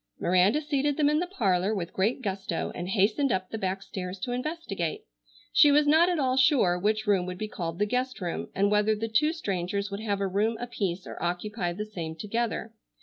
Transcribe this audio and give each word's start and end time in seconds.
Miranda 0.19 0.61
seated 0.61 0.97
them 0.97 1.09
in 1.11 1.19
the 1.19 1.27
parlor 1.27 1.75
with 1.75 1.93
great 1.93 2.23
gusto 2.23 2.71
and 2.73 2.89
hastened 2.89 3.31
up 3.31 3.51
the 3.51 3.57
back 3.59 3.83
stairs 3.83 4.17
to 4.17 4.31
investigate. 4.31 5.05
She 5.53 5.69
was 5.71 5.85
not 5.85 6.09
at 6.09 6.17
all 6.17 6.37
sure 6.37 6.79
which 6.79 7.05
room 7.05 7.27
would 7.27 7.37
be 7.37 7.47
called 7.47 7.77
the 7.77 7.85
guest 7.85 8.19
room 8.19 8.49
and 8.55 8.71
whether 8.71 8.95
the 8.95 9.07
two 9.07 9.31
strangers 9.31 9.91
would 9.91 9.99
have 10.01 10.19
a 10.19 10.25
room 10.27 10.57
apiece 10.59 11.05
or 11.05 11.21
occupy 11.21 11.71
the 11.73 11.85
same 11.85 12.15
together. 12.15 12.73